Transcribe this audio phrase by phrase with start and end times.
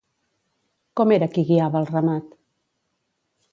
[1.01, 2.35] Com era qui guiava el ramat?